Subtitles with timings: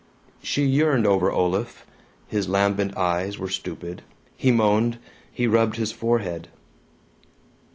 [0.41, 1.85] She yearned over Olaf.
[2.27, 4.01] His lambent eyes were stupid,
[4.35, 4.97] he moaned,
[5.31, 6.47] he rubbed his forehead.